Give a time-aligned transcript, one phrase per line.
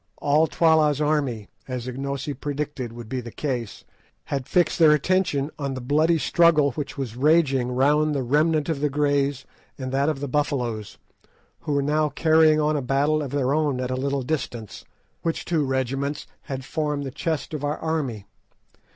[0.17, 3.83] All Twala's army, as Ignosi predicted would be the case,
[4.23, 8.79] had fixed their attention on the bloody struggle which was raging round the remnant of
[8.79, 9.45] the Greys
[9.77, 10.97] and that of the Buffaloes,
[11.59, 14.85] who were now carrying on a battle of their own at a little distance,
[15.21, 18.25] which two regiments had formed the chest of our army.